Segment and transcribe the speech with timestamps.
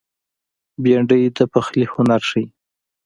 [0.83, 2.45] بېنډۍ د پخلي هنر ښيي